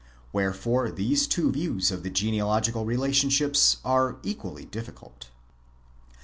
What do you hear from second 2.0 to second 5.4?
the genealogical relationship are equally difficult.